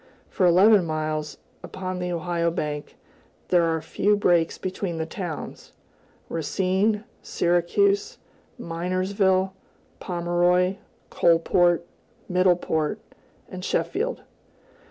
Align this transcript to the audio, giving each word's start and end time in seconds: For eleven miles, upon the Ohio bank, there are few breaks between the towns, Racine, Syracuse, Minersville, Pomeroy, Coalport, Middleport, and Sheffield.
For 0.31 0.47
eleven 0.47 0.83
miles, 0.83 1.37
upon 1.61 1.99
the 1.99 2.11
Ohio 2.11 2.49
bank, 2.49 2.97
there 3.49 3.65
are 3.65 3.79
few 3.83 4.17
breaks 4.17 4.57
between 4.57 4.97
the 4.97 5.05
towns, 5.05 5.73
Racine, 6.27 7.03
Syracuse, 7.21 8.17
Minersville, 8.59 9.51
Pomeroy, 9.99 10.77
Coalport, 11.11 11.85
Middleport, 12.27 12.97
and 13.47 13.63
Sheffield. 13.63 14.23